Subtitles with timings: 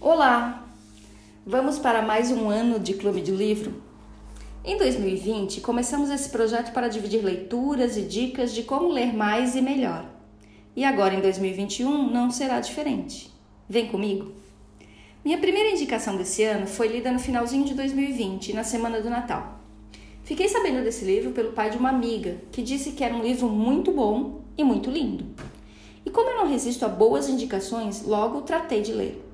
[0.00, 0.64] Olá!
[1.44, 3.82] Vamos para mais um ano de Clube de Livro?
[4.64, 9.60] Em 2020, começamos esse projeto para dividir leituras e dicas de como ler mais e
[9.60, 10.08] melhor.
[10.76, 13.28] E agora em 2021 não será diferente.
[13.68, 14.30] Vem comigo!
[15.24, 19.58] Minha primeira indicação desse ano foi lida no finalzinho de 2020, na semana do Natal.
[20.22, 23.48] Fiquei sabendo desse livro pelo pai de uma amiga, que disse que era um livro
[23.48, 25.26] muito bom e muito lindo.
[26.06, 29.27] E como eu não resisto a boas indicações, logo tratei de ler.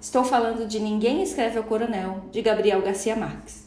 [0.00, 3.66] Estou falando de Ninguém Escreve ao Coronel, de Gabriel Garcia Marques.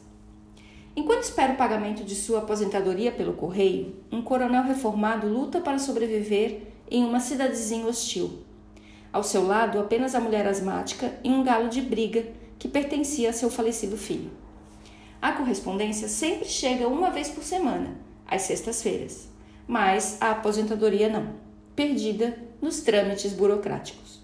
[0.96, 6.62] Enquanto espera o pagamento de sua aposentadoria pelo correio, um coronel reformado luta para sobreviver
[6.90, 8.44] em uma cidadezinha hostil.
[9.12, 12.26] Ao seu lado, apenas a mulher asmática e um galo de briga
[12.58, 14.32] que pertencia a seu falecido filho.
[15.22, 19.28] A correspondência sempre chega uma vez por semana, às sextas-feiras,
[19.68, 21.34] mas a aposentadoria não,
[21.76, 24.21] perdida nos trâmites burocráticos.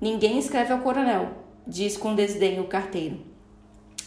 [0.00, 1.30] Ninguém escreve ao coronel,
[1.66, 3.20] diz com desdém o carteiro.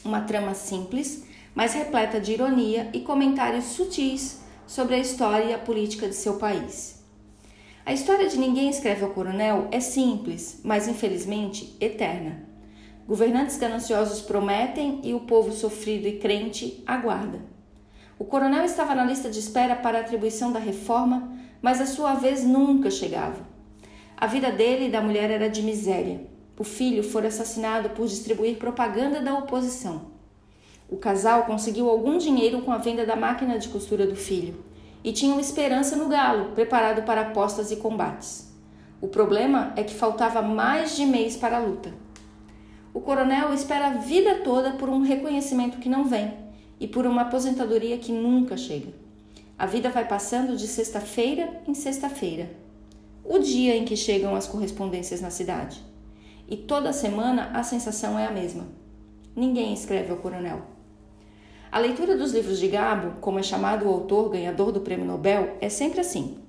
[0.04, 5.60] Uma trama simples mas repleta de ironia e comentários sutis sobre a história e a
[5.60, 7.04] política de seu país.
[7.86, 12.44] A história de Ninguém Escreve ao Coronel é simples, mas infelizmente eterna.
[13.08, 17.42] Governantes gananciosos prometem e o povo sofrido e crente aguarda.
[18.18, 22.14] O coronel estava na lista de espera para a atribuição da reforma, mas a sua
[22.14, 23.51] vez nunca chegava.
[24.22, 26.22] A vida dele e da mulher era de miséria.
[26.56, 30.12] O filho foi assassinado por distribuir propaganda da oposição.
[30.88, 34.64] O casal conseguiu algum dinheiro com a venda da máquina de costura do filho
[35.04, 38.54] e tinham esperança no galo, preparado para apostas e combates.
[39.02, 41.92] O problema é que faltava mais de mês para a luta.
[42.94, 46.32] O coronel espera a vida toda por um reconhecimento que não vem
[46.80, 48.94] e por uma aposentadoria que nunca chega.
[49.58, 52.61] A vida vai passando de sexta-feira em sexta-feira,
[53.24, 55.82] o dia em que chegam as correspondências na cidade.
[56.48, 58.68] E toda semana a sensação é a mesma.
[59.36, 60.62] Ninguém escreve ao coronel.
[61.72, 65.56] A leitura dos livros de Gabo, como é chamado o autor ganhador do prêmio Nobel,
[65.62, 66.40] é sempre assim.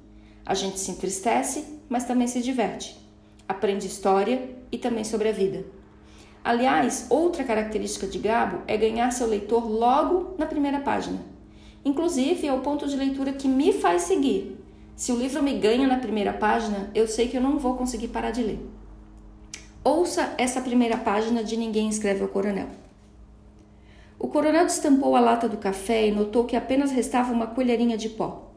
[0.44, 2.98] A gente se entristece, mas também se diverte.
[3.48, 5.64] Aprende história e também sobre a vida.
[6.42, 11.20] Aliás, outra característica de Gabo é ganhar seu leitor logo na primeira página.
[11.84, 14.58] Inclusive, é o ponto de leitura que me faz seguir.
[14.94, 18.08] Se o livro me ganha na primeira página, eu sei que eu não vou conseguir
[18.08, 18.60] parar de ler.
[19.82, 22.68] Ouça essa primeira página de Ninguém Escreve ao Coronel.
[24.18, 28.08] O coronel destampou a lata do café e notou que apenas restava uma colherinha de
[28.08, 28.52] pó.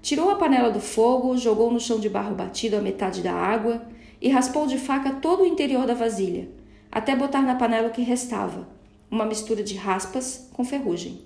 [0.00, 3.82] Tirou a panela do fogo, jogou no chão de barro batido a metade da água
[4.18, 6.48] e raspou de faca todo o interior da vasilha,
[6.90, 8.66] até botar na panela o que restava,
[9.10, 11.20] uma mistura de raspas com ferrugem.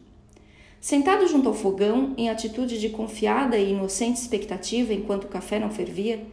[0.80, 5.70] Sentado junto ao fogão, em atitude de confiada e inocente expectativa enquanto o café não
[5.70, 6.26] fervia,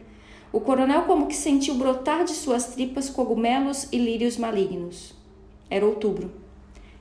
[0.50, 5.14] o coronel como que sentiu brotar de suas tripas cogumelos e lírios malignos.
[5.68, 6.32] Era outubro.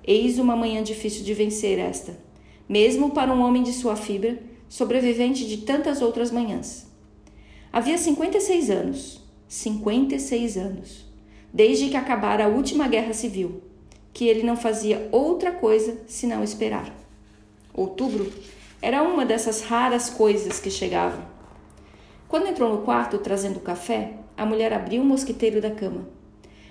[0.03, 2.19] Eis uma manhã difícil de vencer esta,
[2.67, 4.37] mesmo para um homem de sua fibra,
[4.67, 6.91] sobrevivente de tantas outras manhãs.
[7.71, 11.05] Havia 56 anos, 56 anos,
[11.53, 13.61] desde que acabara a última guerra civil,
[14.11, 17.06] que ele não fazia outra coisa senão esperar.
[17.77, 18.33] Outubro
[18.81, 21.23] era uma dessas raras coisas que chegavam.
[22.27, 26.09] Quando entrou no quarto trazendo café, a mulher abriu o mosquiteiro da cama.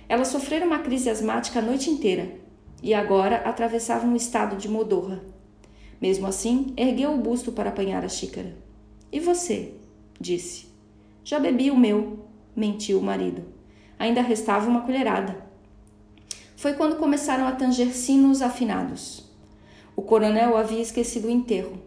[0.08, 2.34] Ela sofrera uma crise asmática a noite inteira
[2.82, 5.22] e agora atravessava um estado de modorra.
[6.02, 8.56] Mesmo assim, ergueu o busto para apanhar a xícara.
[9.12, 9.74] E você?
[10.20, 10.66] disse.
[11.22, 12.18] Já bebi o meu,
[12.54, 13.44] mentiu o marido.
[13.96, 15.36] Ainda restava uma colherada.
[16.56, 19.25] Foi quando começaram a tanger sinos afinados.
[19.96, 21.80] O coronel havia esquecido o enterro.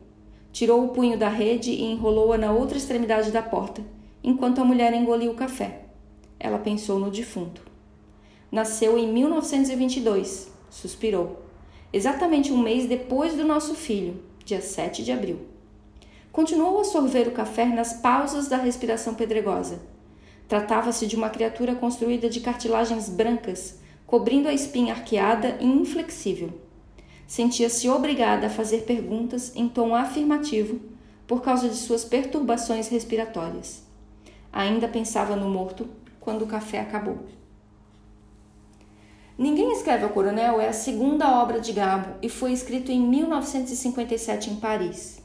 [0.51, 3.83] Tirou o punho da rede e enrolou-a na outra extremidade da porta,
[4.23, 5.83] enquanto a mulher engolia o café.
[6.39, 7.61] Ela pensou no defunto.
[8.51, 11.41] Nasceu em 1922 suspirou.
[11.91, 15.41] Exatamente um mês depois do nosso filho, dia 7 de abril.
[16.31, 19.81] Continuou a sorver o café nas pausas da respiração pedregosa.
[20.47, 26.51] Tratava-se de uma criatura construída de cartilagens brancas, cobrindo a espinha arqueada e inflexível.
[27.29, 30.79] Sentia-se obrigada a fazer perguntas em tom afirmativo
[31.27, 33.83] por causa de suas perturbações respiratórias.
[34.51, 35.87] Ainda pensava no morto
[36.19, 37.19] quando o café acabou.
[39.37, 44.49] Ninguém Escreve ao Coronel é a segunda obra de Gabo e foi escrito em 1957
[44.49, 45.21] em Paris.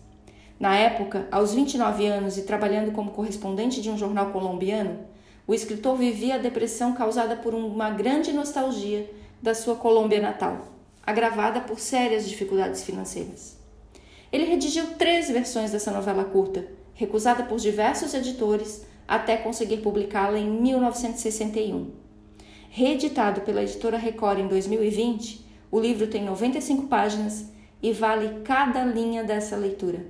[0.61, 4.99] Na época, aos 29 anos e trabalhando como correspondente de um jornal colombiano,
[5.47, 9.11] o escritor vivia a depressão causada por uma grande nostalgia
[9.43, 10.74] da sua Colômbia natal,
[11.07, 13.57] agravada por sérias dificuldades financeiras.
[14.33, 20.51] Ele redigiu três versões dessa novela curta, recusada por diversos editores até conseguir publicá-la em
[20.51, 21.93] 1961.
[22.71, 27.47] Reeditado pela editora Record em 2020, o livro tem 95 páginas
[27.83, 30.07] e vale cada linha dessa leitura.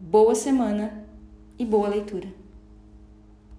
[0.00, 1.06] Boa semana
[1.58, 2.43] e boa leitura!